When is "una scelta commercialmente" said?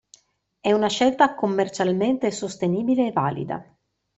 0.71-2.31